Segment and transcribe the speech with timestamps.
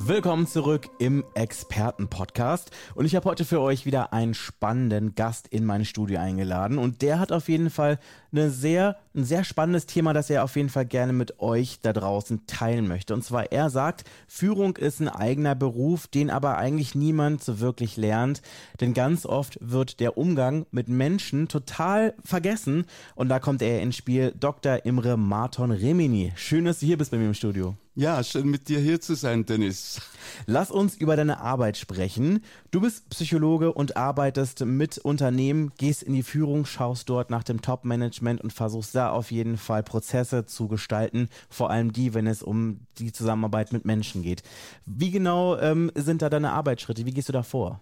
[0.00, 2.70] Willkommen zurück im Experten-Podcast.
[2.94, 6.78] Und ich habe heute für euch wieder einen spannenden Gast in mein Studio eingeladen.
[6.78, 7.98] Und der hat auf jeden Fall
[8.32, 11.92] eine sehr, ein sehr spannendes Thema, das er auf jeden Fall gerne mit euch da
[11.92, 13.12] draußen teilen möchte.
[13.12, 17.96] Und zwar, er sagt, Führung ist ein eigener Beruf, den aber eigentlich niemand so wirklich
[17.96, 18.40] lernt.
[18.80, 22.86] Denn ganz oft wird der Umgang mit Menschen total vergessen.
[23.16, 24.86] Und da kommt er ins Spiel, Dr.
[24.86, 26.32] Imre Marton Remini.
[26.36, 27.74] Schön, dass du hier bist bei mir im Studio.
[27.98, 30.00] Ja, schön mit dir hier zu sein, Dennis.
[30.46, 32.44] Lass uns über deine Arbeit sprechen.
[32.70, 37.60] Du bist Psychologe und arbeitest mit Unternehmen, gehst in die Führung, schaust dort nach dem
[37.60, 42.40] Top-Management und versuchst da auf jeden Fall Prozesse zu gestalten, vor allem die, wenn es
[42.40, 44.44] um die Zusammenarbeit mit Menschen geht.
[44.86, 47.04] Wie genau ähm, sind da deine Arbeitsschritte?
[47.04, 47.80] Wie gehst du da vor?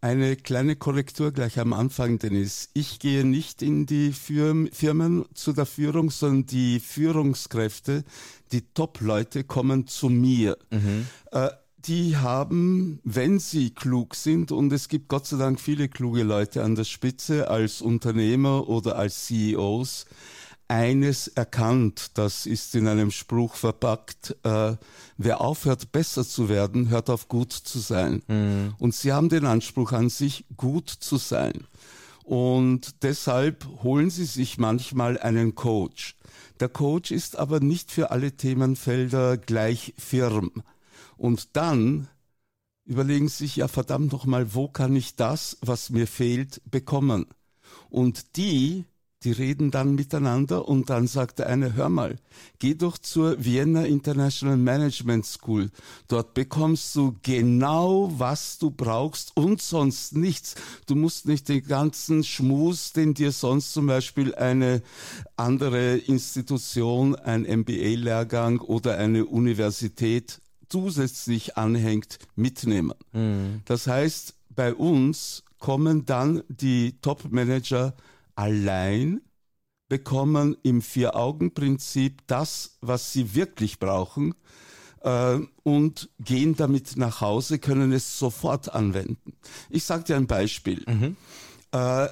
[0.00, 2.70] Eine kleine Korrektur gleich am Anfang, Dennis.
[2.72, 8.04] Ich gehe nicht in die Firmen zu der Führung, sondern die Führungskräfte,
[8.52, 10.56] die Top-Leute kommen zu mir.
[10.70, 11.08] Mhm.
[11.32, 16.22] Äh, die haben, wenn sie klug sind, und es gibt Gott sei Dank viele kluge
[16.22, 20.06] Leute an der Spitze als Unternehmer oder als CEOs,
[20.68, 24.76] eines erkannt, das ist in einem Spruch verpackt, äh,
[25.16, 28.22] wer aufhört besser zu werden, hört auf gut zu sein.
[28.28, 28.74] Mhm.
[28.78, 31.66] Und sie haben den Anspruch an sich, gut zu sein.
[32.22, 36.16] Und deshalb holen sie sich manchmal einen Coach.
[36.60, 40.62] Der Coach ist aber nicht für alle Themenfelder gleich firm.
[41.16, 42.08] Und dann
[42.84, 47.26] überlegen sie sich, ja verdammt nochmal, wo kann ich das, was mir fehlt, bekommen?
[47.88, 48.84] Und die
[49.24, 52.16] die reden dann miteinander und dann sagt der eine, hör mal,
[52.60, 55.70] geh doch zur Vienna International Management School.
[56.06, 60.54] Dort bekommst du genau, was du brauchst und sonst nichts.
[60.86, 64.82] Du musst nicht den ganzen Schmus, den dir sonst zum Beispiel eine
[65.36, 72.92] andere Institution, ein MBA-Lehrgang oder eine Universität zusätzlich anhängt, mitnehmen.
[73.12, 73.62] Mhm.
[73.64, 77.94] Das heißt, bei uns kommen dann die Top-Manager
[78.38, 79.20] allein
[79.88, 84.34] bekommen im Vier-Augen-Prinzip das, was sie wirklich brauchen
[85.00, 89.32] äh, und gehen damit nach Hause, können es sofort anwenden.
[89.70, 90.84] Ich sage dir ein Beispiel.
[90.86, 91.16] Mhm.
[91.72, 92.08] Äh,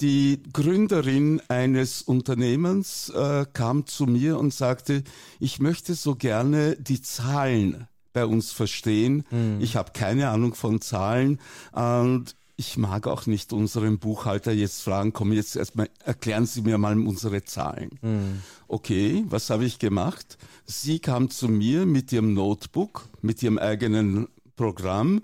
[0.00, 5.02] die Gründerin eines Unternehmens äh, kam zu mir und sagte,
[5.38, 9.24] ich möchte so gerne die Zahlen bei uns verstehen.
[9.30, 9.58] Mhm.
[9.60, 11.40] Ich habe keine Ahnung von Zahlen
[11.72, 16.76] und ich mag auch nicht unseren Buchhalter jetzt fragen, komm jetzt erstmal, erklären Sie mir
[16.76, 17.98] mal unsere Zahlen.
[18.02, 18.42] Mhm.
[18.68, 20.36] Okay, was habe ich gemacht?
[20.66, 25.22] Sie kam zu mir mit ihrem Notebook, mit ihrem eigenen Programm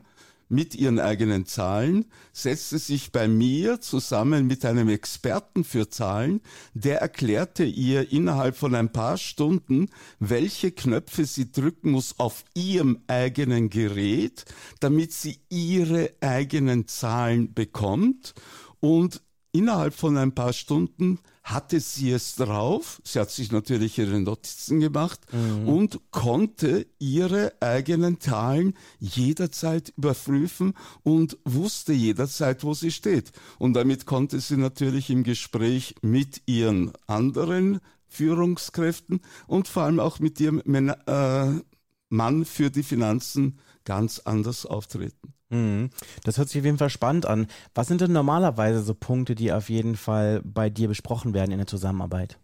[0.49, 6.41] mit ihren eigenen Zahlen, setzte sich bei mir zusammen mit einem Experten für Zahlen,
[6.75, 13.03] der erklärte ihr innerhalb von ein paar Stunden, welche Knöpfe sie drücken muss auf ihrem
[13.07, 14.45] eigenen Gerät,
[14.81, 18.35] damit sie ihre eigenen Zahlen bekommt.
[18.81, 23.01] Und innerhalb von ein paar Stunden hatte sie es drauf.
[23.05, 25.69] Sie hat sich natürlich ihre Notizen gemacht mhm.
[25.69, 30.75] und konnte ihre eigenen Zahlen jederzeit überprüfen
[31.05, 33.31] und wusste jederzeit, wo sie steht.
[33.61, 37.79] Und damit konnte sie natürlich im Gespräch mit ihren anderen
[38.09, 40.61] Führungskräften und vor allem auch mit ihrem
[41.07, 41.61] äh,
[42.09, 45.33] Mann für die Finanzen ganz anders auftreten.
[45.49, 45.89] Mhm.
[46.25, 47.47] Das hört sich auf jeden Fall spannend an.
[47.75, 51.59] Was sind denn normalerweise so Punkte, die auf jeden Fall bei dir besprochen werden in
[51.59, 52.39] der Zusammenarbeit?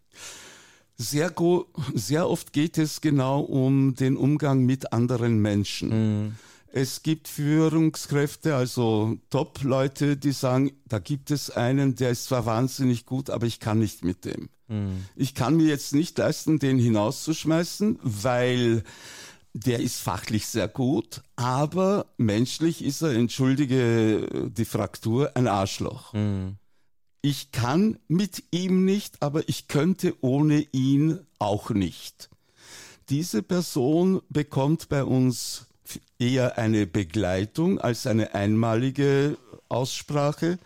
[0.97, 1.32] Sehr,
[1.94, 5.88] sehr oft geht es genau um den Umgang mit anderen Menschen.
[6.25, 6.34] Mhm.
[6.75, 13.04] Es gibt Führungskräfte, also Top-Leute, die sagen, da gibt es einen, der ist zwar wahnsinnig
[13.04, 14.48] gut, aber ich kann nicht mit dem.
[14.69, 15.04] Mhm.
[15.14, 18.84] Ich kann mir jetzt nicht leisten, den hinauszuschmeißen, weil
[19.54, 26.12] der ist fachlich sehr gut, aber menschlich ist er, entschuldige die Fraktur, ein Arschloch.
[26.14, 26.56] Mhm.
[27.20, 32.31] Ich kann mit ihm nicht, aber ich könnte ohne ihn auch nicht.
[33.10, 35.66] Diese Person bekommt bei uns
[36.19, 39.37] eher eine Begleitung als eine einmalige
[39.69, 40.58] Aussprache,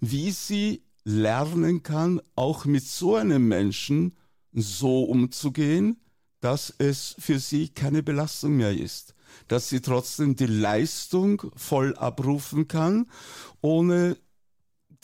[0.00, 4.16] wie sie lernen kann, auch mit so einem Menschen
[4.52, 6.00] so umzugehen,
[6.40, 9.14] dass es für sie keine Belastung mehr ist,
[9.48, 13.06] dass sie trotzdem die Leistung voll abrufen kann,
[13.60, 14.16] ohne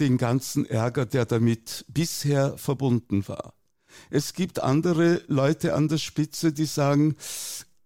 [0.01, 3.55] den ganzen Ärger, der damit bisher verbunden war.
[4.11, 7.17] Es gibt andere Leute an der Spitze, die sagen,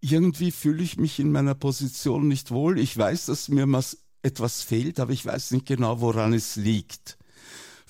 [0.01, 2.79] irgendwie fühle ich mich in meiner Position nicht wohl.
[2.79, 7.17] Ich weiß, dass mir was, etwas fehlt, aber ich weiß nicht genau, woran es liegt.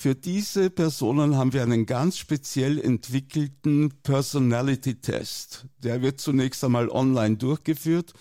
[0.01, 5.67] Für diese Personen haben wir einen ganz speziell entwickelten Personality Test.
[5.83, 8.15] Der wird zunächst einmal online durchgeführt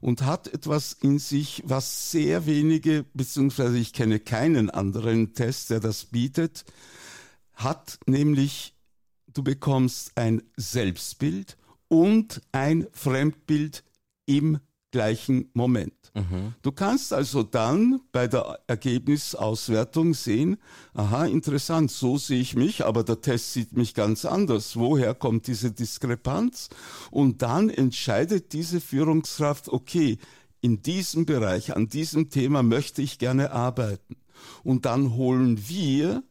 [0.00, 5.80] und hat etwas in sich, was sehr wenige, beziehungsweise ich kenne keinen anderen Test, der
[5.80, 6.64] das bietet,
[7.52, 8.74] hat nämlich,
[9.26, 13.84] du bekommst ein Selbstbild und ein Fremdbild
[14.24, 14.58] im
[14.90, 15.95] gleichen Moment.
[16.62, 20.56] Du kannst also dann bei der Ergebnisauswertung sehen,
[20.94, 24.76] aha, interessant, so sehe ich mich, aber der Test sieht mich ganz anders.
[24.76, 26.70] Woher kommt diese Diskrepanz?
[27.10, 30.18] Und dann entscheidet diese Führungskraft, okay,
[30.62, 34.16] in diesem Bereich, an diesem Thema möchte ich gerne arbeiten.
[34.64, 36.22] Und dann holen wir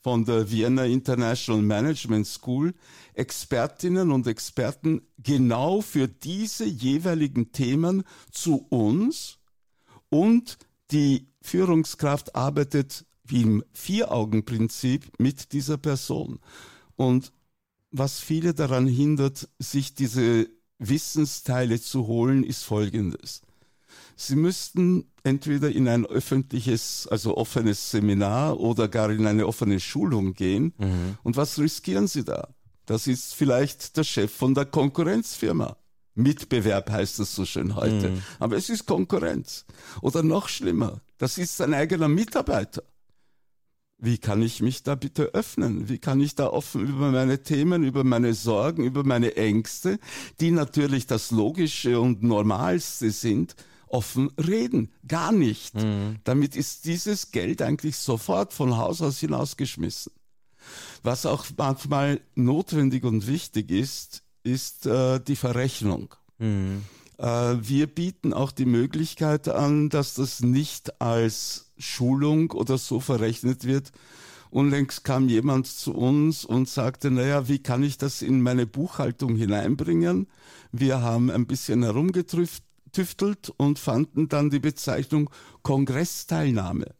[0.00, 2.74] von der Vienna International Management School
[3.14, 9.38] Expertinnen und Experten genau für diese jeweiligen Themen zu uns
[10.08, 10.58] und
[10.90, 16.38] die Führungskraft arbeitet wie im Vier-Augen-Prinzip mit dieser Person.
[16.96, 17.32] Und
[17.90, 20.48] was viele daran hindert, sich diese
[20.78, 23.42] Wissensteile zu holen, ist Folgendes.
[24.16, 30.34] Sie müssten entweder in ein öffentliches, also offenes Seminar oder gar in eine offene Schulung
[30.34, 30.74] gehen.
[30.78, 31.18] Mhm.
[31.22, 32.48] Und was riskieren Sie da?
[32.86, 35.76] Das ist vielleicht der Chef von der Konkurrenzfirma.
[36.14, 38.10] Mitbewerb heißt das so schön heute.
[38.10, 38.22] Mhm.
[38.38, 39.64] Aber es ist Konkurrenz.
[40.02, 42.82] Oder noch schlimmer, das ist sein eigener Mitarbeiter.
[44.00, 45.88] Wie kann ich mich da bitte öffnen?
[45.88, 49.98] Wie kann ich da offen über meine Themen, über meine Sorgen, über meine Ängste,
[50.40, 53.56] die natürlich das Logische und Normalste sind,
[53.90, 54.92] offen reden.
[55.06, 55.74] Gar nicht.
[55.74, 56.16] Mhm.
[56.24, 60.12] Damit ist dieses Geld eigentlich sofort von Haus aus hinausgeschmissen.
[61.02, 66.14] Was auch manchmal notwendig und wichtig ist, ist äh, die Verrechnung.
[66.38, 66.84] Mhm.
[67.18, 67.24] Äh,
[67.60, 73.92] wir bieten auch die Möglichkeit an, dass das nicht als Schulung oder so verrechnet wird.
[74.50, 79.36] Unlängst kam jemand zu uns und sagte, naja, wie kann ich das in meine Buchhaltung
[79.36, 80.26] hineinbringen?
[80.72, 82.62] Wir haben ein bisschen herumgetrüft
[82.92, 85.30] tüftelt und fanden dann die Bezeichnung
[85.62, 86.94] Kongressteilnahme.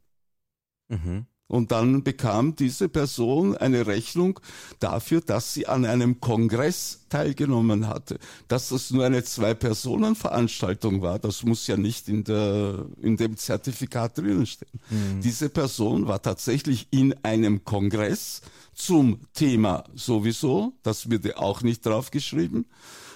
[0.88, 1.26] Mhm.
[1.48, 4.38] Und dann bekam diese Person eine Rechnung
[4.80, 8.18] dafür, dass sie an einem Kongress teilgenommen hatte.
[8.48, 14.18] Dass das nur eine Zwei-Personen-Veranstaltung war, das muss ja nicht in, der, in dem Zertifikat
[14.18, 14.78] drinnen stehen.
[14.90, 15.22] Mhm.
[15.22, 18.42] Diese Person war tatsächlich in einem Kongress
[18.74, 22.66] zum Thema sowieso, das wird auch nicht draufgeschrieben.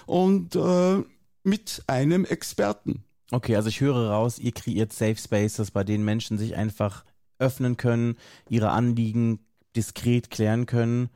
[0.07, 1.03] Und äh,
[1.43, 3.03] mit einem Experten.
[3.31, 7.03] Okay, also ich höre raus, ihr kreiert Safe Spaces, bei denen Menschen sich einfach
[7.39, 8.17] öffnen können,
[8.49, 9.39] ihre Anliegen
[9.75, 11.09] diskret klären können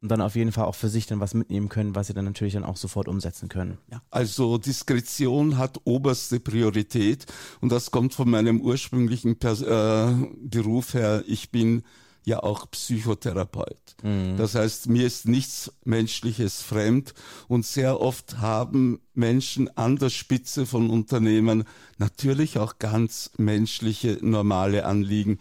[0.00, 2.26] und dann auf jeden Fall auch für sich dann was mitnehmen können, was sie dann
[2.26, 3.78] natürlich dann auch sofort umsetzen können.
[3.90, 4.02] Ja.
[4.10, 7.26] Also Diskretion hat oberste Priorität
[7.60, 11.24] und das kommt von meinem ursprünglichen Pers äh, Beruf her.
[11.26, 11.82] Ich bin
[12.24, 13.96] ja auch Psychotherapeut.
[14.02, 14.36] Mhm.
[14.36, 17.14] Das heißt, mir ist nichts Menschliches fremd
[17.48, 21.64] und sehr oft haben Menschen an der Spitze von Unternehmen
[21.98, 25.38] natürlich auch ganz menschliche, normale Anliegen.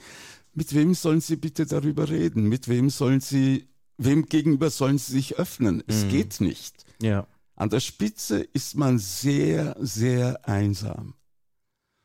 [0.53, 2.47] Mit wem sollen sie bitte darüber reden?
[2.47, 5.77] Mit wem sollen sie, wem gegenüber sollen sie sich öffnen?
[5.77, 5.83] Mhm.
[5.87, 6.85] Es geht nicht.
[7.01, 7.27] Ja.
[7.55, 11.15] An der Spitze ist man sehr, sehr einsam.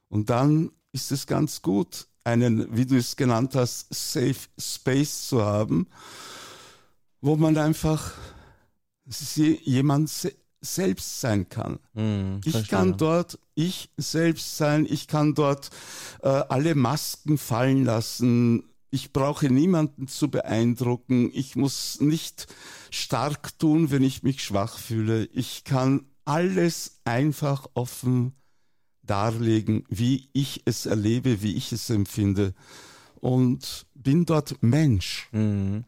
[0.08, 5.44] Und dann ist es ganz gut, einen, wie du es genannt hast, Safe Space zu
[5.44, 5.86] haben,
[7.20, 8.12] wo man einfach
[9.64, 10.10] jemand
[10.60, 11.78] selbst sein kann.
[11.94, 15.70] Mm, ich kann dort ich selbst sein, ich kann dort
[16.22, 18.64] äh, alle Masken fallen lassen.
[18.90, 21.30] Ich brauche niemanden zu beeindrucken.
[21.34, 22.46] Ich muss nicht
[22.90, 25.26] stark tun, wenn ich mich schwach fühle.
[25.26, 28.37] Ich kann alles einfach offen
[29.08, 32.54] darlegen, wie ich es erlebe, wie ich es empfinde
[33.20, 35.28] und bin dort Mensch.
[35.32, 35.84] Mhm.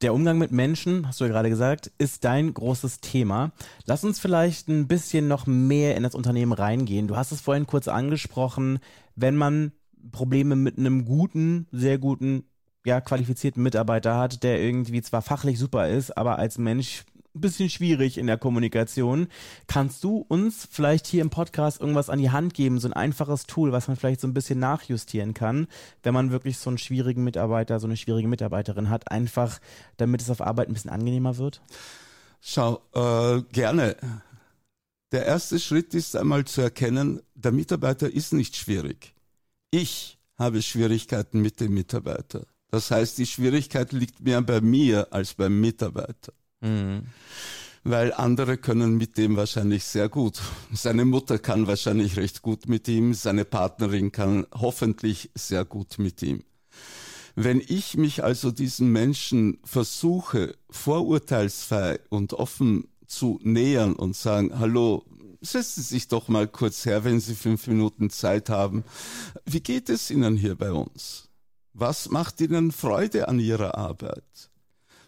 [0.00, 3.50] Der Umgang mit Menschen, hast du ja gerade gesagt, ist dein großes Thema.
[3.84, 7.08] Lass uns vielleicht ein bisschen noch mehr in das Unternehmen reingehen.
[7.08, 8.78] Du hast es vorhin kurz angesprochen,
[9.16, 9.72] wenn man
[10.12, 12.44] Probleme mit einem guten, sehr guten,
[12.86, 17.04] ja, qualifizierten Mitarbeiter hat, der irgendwie zwar fachlich super ist, aber als Mensch
[17.38, 19.28] ein bisschen schwierig in der Kommunikation.
[19.66, 23.46] Kannst du uns vielleicht hier im Podcast irgendwas an die Hand geben, so ein einfaches
[23.46, 25.68] Tool, was man vielleicht so ein bisschen nachjustieren kann,
[26.02, 29.60] wenn man wirklich so einen schwierigen Mitarbeiter, so eine schwierige Mitarbeiterin hat, einfach
[29.96, 31.62] damit es auf Arbeit ein bisschen angenehmer wird?
[32.40, 33.96] Schau, äh, gerne.
[35.12, 39.14] Der erste Schritt ist einmal zu erkennen, der Mitarbeiter ist nicht schwierig.
[39.70, 42.46] Ich habe Schwierigkeiten mit dem Mitarbeiter.
[42.70, 46.32] Das heißt, die Schwierigkeit liegt mehr bei mir als beim Mitarbeiter.
[46.60, 47.06] Mhm.
[47.84, 50.40] Weil andere können mit dem wahrscheinlich sehr gut.
[50.72, 56.22] Seine Mutter kann wahrscheinlich recht gut mit ihm, seine Partnerin kann hoffentlich sehr gut mit
[56.22, 56.42] ihm.
[57.34, 65.04] Wenn ich mich also diesen Menschen versuche, vorurteilsfrei und offen zu nähern und sagen, hallo,
[65.40, 68.82] setzen Sie sich doch mal kurz her, wenn Sie fünf Minuten Zeit haben.
[69.46, 71.28] Wie geht es Ihnen hier bei uns?
[71.74, 74.50] Was macht Ihnen Freude an Ihrer Arbeit?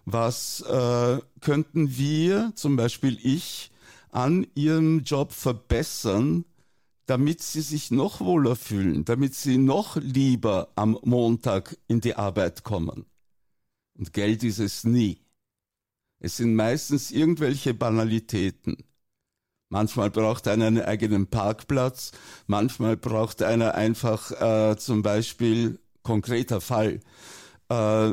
[0.04, 3.70] Was äh, könnten wir, zum Beispiel ich,
[4.10, 6.44] an Ihrem Job verbessern,
[7.06, 12.62] damit sie sich noch wohler fühlen, damit sie noch lieber am Montag in die Arbeit
[12.62, 13.06] kommen.
[13.98, 15.20] Und Geld ist es nie.
[16.20, 18.76] Es sind meistens irgendwelche Banalitäten.
[19.70, 22.12] Manchmal braucht einer einen eigenen Parkplatz,
[22.46, 27.00] manchmal braucht einer einfach äh, zum Beispiel, konkreter Fall,
[27.68, 28.12] äh,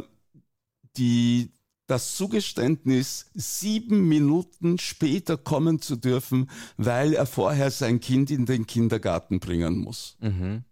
[0.98, 1.52] die
[1.88, 8.68] das Zugeständnis, sieben Minuten später kommen zu dürfen, weil er vorher sein Kind in den
[8.68, 10.18] Kindergarten bringen muss.
[10.20, 10.64] Mhm.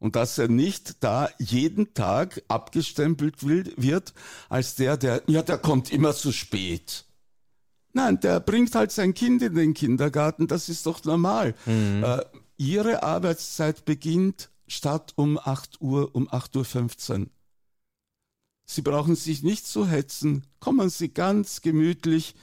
[0.00, 4.14] Und dass er nicht da jeden Tag abgestempelt wird
[4.48, 7.04] als der, der, ja, der kommt immer zu spät.
[7.92, 11.54] Nein, der bringt halt sein Kind in den Kindergarten, das ist doch normal.
[11.66, 12.04] Mhm.
[12.04, 12.24] Äh,
[12.56, 17.26] ihre Arbeitszeit beginnt statt um 8 Uhr, um 8.15 Uhr.
[18.70, 20.44] Sie brauchen sich nicht zu hetzen.
[20.60, 22.34] Kommen Sie ganz gemütlich.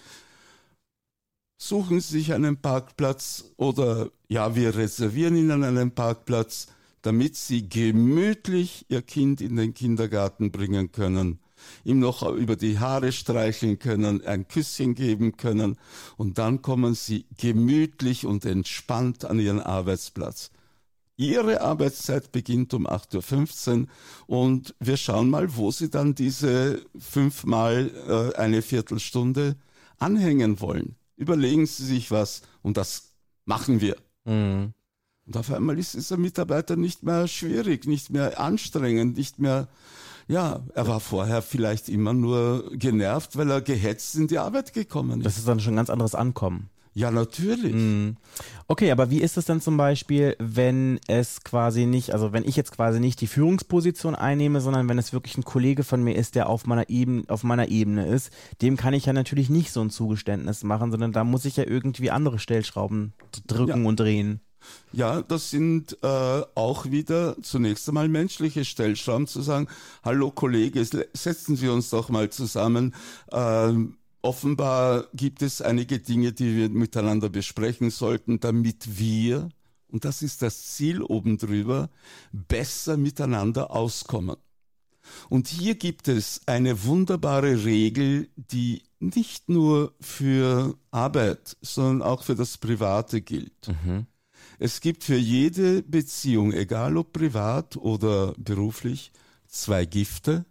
[1.62, 6.68] Suchen Sie sich einen Parkplatz oder ja, wir reservieren Ihnen einen Parkplatz,
[7.04, 11.40] damit Sie gemütlich Ihr Kind in den Kindergarten bringen können,
[11.84, 15.78] ihm noch über die Haare streicheln können, ein Küsschen geben können
[16.18, 20.50] und dann kommen Sie gemütlich und entspannt an Ihren Arbeitsplatz.
[21.18, 23.88] Ihre Arbeitszeit beginnt um 8.15
[24.28, 29.56] Uhr und wir schauen mal, wo Sie dann diese fünfmal äh, eine Viertelstunde
[29.98, 30.96] anhängen wollen.
[31.16, 33.14] Überlegen Sie sich was und das
[33.46, 33.96] machen wir.
[34.26, 34.74] Mhm.
[35.26, 39.70] Und auf einmal ist dieser Mitarbeiter nicht mehr schwierig, nicht mehr anstrengend, nicht mehr,
[40.28, 45.22] ja, er war vorher vielleicht immer nur genervt, weil er gehetzt in die Arbeit gekommen
[45.22, 45.26] ist.
[45.26, 46.70] Das ist dann schon ein ganz anderes Ankommen.
[46.98, 47.74] Ja, natürlich.
[47.74, 48.16] Mm.
[48.68, 52.56] Okay, aber wie ist es denn zum Beispiel, wenn es quasi nicht, also wenn ich
[52.56, 56.36] jetzt quasi nicht die Führungsposition einnehme, sondern wenn es wirklich ein Kollege von mir ist,
[56.36, 59.82] der auf meiner Ebene, auf meiner Ebene ist, dem kann ich ja natürlich nicht so
[59.82, 63.12] ein Zugeständnis machen, sondern da muss ich ja irgendwie andere Stellschrauben
[63.46, 63.90] drücken ja.
[63.90, 64.40] und drehen.
[64.94, 69.68] Ja, das sind äh, auch wieder zunächst einmal menschliche Stellschrauben zu sagen,
[70.02, 70.84] hallo Kollege,
[71.14, 72.96] setzen Sie uns doch mal zusammen.
[73.32, 79.50] Ähm, offenbar gibt es einige Dinge, die wir miteinander besprechen sollten, damit wir,
[79.88, 81.90] und das ist das Ziel oben drüber,
[82.32, 84.36] besser miteinander auskommen.
[85.30, 92.36] Und hier gibt es eine wunderbare Regel, die nicht nur für Arbeit, sondern auch für
[92.36, 93.68] das Private gilt.
[93.68, 94.08] Mhm.
[94.58, 99.12] Es gibt für jede Beziehung, egal ob privat oder beruflich,
[99.48, 100.46] zwei Gifte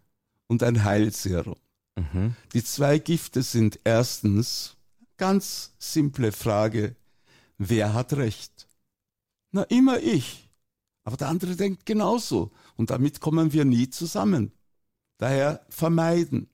[0.47, 1.57] und ein Heilserum.
[1.97, 2.35] Mhm.
[2.53, 4.77] Die zwei Gifte sind erstens,
[5.17, 6.97] ganz simple Frage,
[7.59, 8.69] wer hat recht?
[9.53, 10.51] Na, immer ich.
[11.05, 12.51] Aber der andere denkt genauso.
[12.77, 14.53] Und damit kommen wir nie zusammen.
[15.19, 16.49] Daher vermeiden.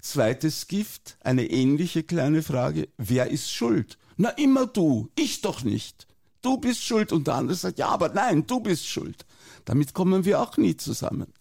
[0.00, 3.98] Zweites Gift, eine ähnliche kleine Frage, wer ist schuld?
[4.16, 6.06] Na, immer du, ich doch nicht.
[6.42, 7.12] Du bist schuld.
[7.12, 9.26] Und der andere sagt, ja, aber nein, du bist schuld.
[9.64, 11.32] Damit kommen wir auch nie zusammen.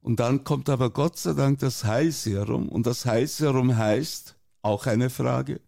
[0.00, 2.68] Und dann kommt aber Gott sei Dank das Heilserum.
[2.68, 5.60] Und das Heilserum heißt, auch eine Frage,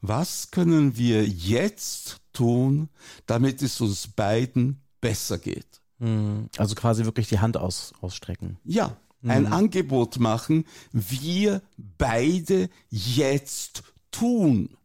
[0.00, 2.88] was können wir jetzt tun,
[3.26, 5.80] damit es uns beiden besser geht?
[5.98, 8.58] Hm, also quasi wirklich die Hand aus, ausstrecken.
[8.64, 9.52] Ja, ein mhm.
[9.52, 14.76] Angebot machen, wir beide jetzt tun.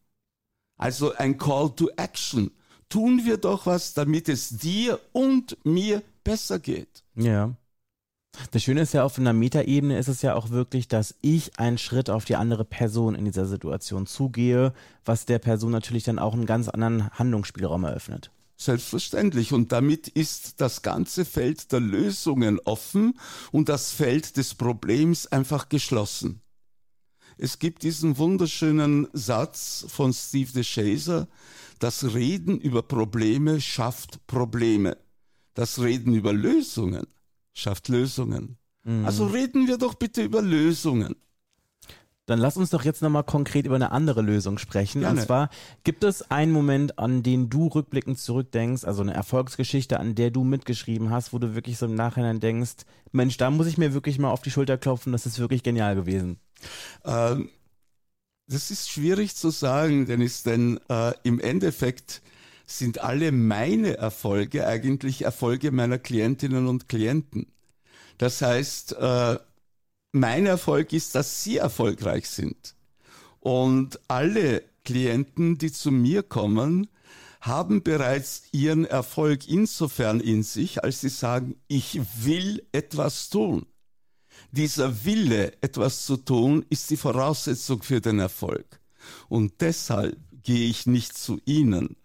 [0.77, 2.51] Also ein Call to Action.
[2.89, 7.03] Tun wir doch was, damit es dir und mir besser geht.
[7.15, 7.55] Ja.
[8.51, 11.77] Das Schöne ist ja, auf einer Metaebene ist es ja auch wirklich, dass ich einen
[11.77, 14.73] Schritt auf die andere Person in dieser Situation zugehe,
[15.05, 18.31] was der Person natürlich dann auch einen ganz anderen Handlungsspielraum eröffnet.
[18.57, 19.53] Selbstverständlich.
[19.53, 23.19] Und damit ist das ganze Feld der Lösungen offen
[23.51, 26.41] und das Feld des Problems einfach geschlossen.
[27.37, 31.27] Es gibt diesen wunderschönen Satz von Steve DeShazer,
[31.77, 34.97] das Reden über Probleme schafft Probleme.
[35.53, 37.05] Das Reden über Lösungen
[37.57, 38.57] schafft Lösungen.
[38.83, 39.05] Mhm.
[39.05, 41.15] Also reden wir doch bitte über Lösungen.
[42.25, 44.99] Dann lass uns doch jetzt nochmal konkret über eine andere Lösung sprechen.
[44.99, 45.19] Gerne.
[45.19, 45.49] Und zwar,
[45.85, 50.43] gibt es einen Moment, an den du rückblickend zurückdenkst, also eine Erfolgsgeschichte, an der du
[50.43, 52.83] mitgeschrieben hast, wo du wirklich so im Nachhinein denkst,
[53.13, 55.95] Mensch, da muss ich mir wirklich mal auf die Schulter klopfen, das ist wirklich genial
[55.95, 56.39] gewesen.
[57.05, 57.49] Ähm,
[58.49, 62.21] Das ist schwierig zu sagen, Dennis, denn äh, im Endeffekt
[62.67, 67.47] sind alle meine Erfolge eigentlich Erfolge meiner Klientinnen und Klienten.
[68.17, 69.39] Das heißt, äh,
[70.11, 72.75] mein Erfolg ist, dass sie erfolgreich sind.
[73.39, 76.87] Und alle Klienten, die zu mir kommen,
[77.39, 83.65] haben bereits ihren Erfolg insofern in sich, als sie sagen, ich will etwas tun.
[84.51, 88.79] Dieser Wille, etwas zu tun, ist die Voraussetzung für den Erfolg.
[89.29, 91.95] Und deshalb gehe ich nicht zu ihnen,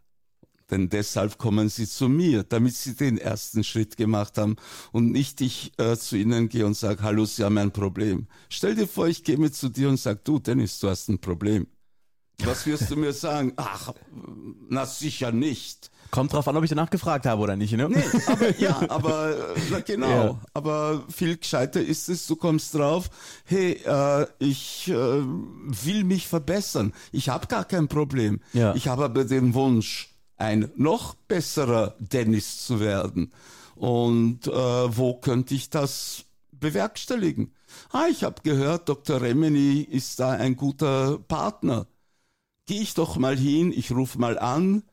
[0.73, 4.57] denn deshalb kommen sie zu mir, damit sie den ersten Schritt gemacht haben
[4.91, 8.27] und nicht ich äh, zu ihnen gehe und sage, hallo, Sie haben ein Problem.
[8.49, 11.19] Stell dir vor, ich gehe mit zu dir und sage, du Dennis, du hast ein
[11.19, 11.67] Problem.
[12.43, 13.53] Was wirst du mir sagen?
[13.57, 13.93] Ach,
[14.71, 15.91] na sicher nicht.
[16.11, 17.91] Kommt drauf an, ob ich danach gefragt habe oder nicht, ne?
[17.91, 20.09] Nee, aber ja, aber na, genau.
[20.09, 20.41] Ja.
[20.55, 23.11] Aber viel gescheiter ist es, du kommst drauf,
[23.45, 26.95] hey, äh, ich äh, will mich verbessern.
[27.13, 28.41] Ich habe gar kein Problem.
[28.55, 28.75] Ja.
[28.75, 30.12] Ich habe aber den Wunsch,
[30.43, 33.33] ein noch besserer Dennis zu werden.
[33.75, 37.53] Und äh, wo könnte ich das bewerkstelligen?
[37.91, 39.23] Ah, ich habe gehört, Dr.
[39.23, 41.87] Remini ist da ein guter Partner.
[42.67, 44.85] Gehe ich doch mal hin, ich rufe mal an,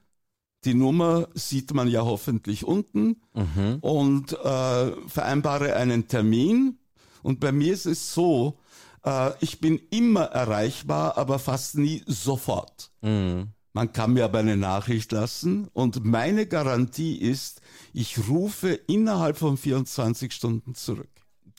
[0.65, 3.77] die Nummer sieht man ja hoffentlich unten mhm.
[3.81, 6.79] und äh, vereinbare einen Termin.
[7.21, 8.59] Und bei mir ist es so,
[9.05, 12.91] äh, ich bin immer erreichbar, aber fast nie sofort.
[13.01, 13.49] Mhm.
[13.73, 17.61] Man kann mir aber eine Nachricht lassen und meine Garantie ist,
[17.93, 21.09] ich rufe innerhalb von 24 Stunden zurück.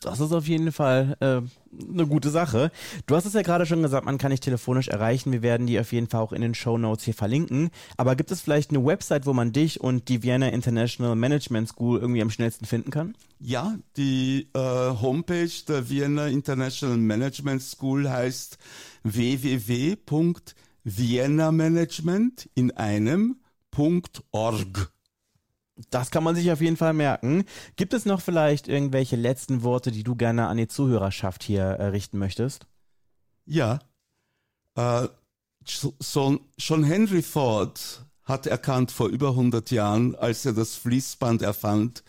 [0.01, 1.41] Das ist auf jeden Fall äh,
[1.93, 2.71] eine gute Sache.
[3.05, 5.31] Du hast es ja gerade schon gesagt, man kann dich telefonisch erreichen.
[5.31, 7.69] Wir werden die auf jeden Fall auch in den Show Notes hier verlinken.
[7.97, 11.99] Aber gibt es vielleicht eine Website, wo man dich und die Vienna International Management School
[11.99, 13.15] irgendwie am schnellsten finden kann?
[13.39, 18.57] Ja, die äh, Homepage der Vienna International Management School heißt
[20.83, 23.37] www.viennamanagement in einem.org.
[25.89, 27.43] Das kann man sich auf jeden Fall merken.
[27.75, 31.85] Gibt es noch vielleicht irgendwelche letzten Worte, die du gerne an die Zuhörerschaft hier äh,
[31.87, 32.67] richten möchtest?
[33.45, 33.79] Ja.
[34.75, 35.07] Äh,
[35.65, 42.03] so, schon Henry Ford hat erkannt vor über 100 Jahren, als er das Fließband erfand,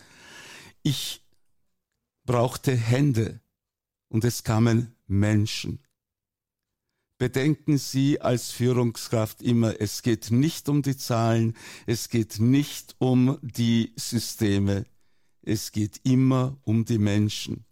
[0.82, 1.22] ich
[2.24, 3.40] brauchte Hände
[4.08, 5.80] und es kamen Menschen.
[7.22, 11.54] Bedenken Sie als Führungskraft immer, es geht nicht um die Zahlen,
[11.86, 14.86] es geht nicht um die Systeme,
[15.40, 17.64] es geht immer um die Menschen.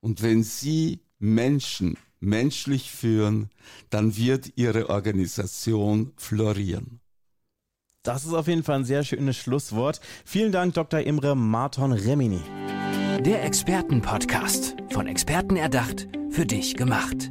[0.00, 3.50] Und wenn Sie Menschen menschlich führen,
[3.90, 6.98] dann wird Ihre Organisation florieren.
[8.02, 10.00] Das ist auf jeden Fall ein sehr schönes Schlusswort.
[10.24, 10.98] Vielen Dank, Dr.
[10.98, 12.40] Imre Marton Remini.
[13.20, 14.74] Der Expertenpodcast.
[14.90, 17.30] Von Experten erdacht, für dich gemacht.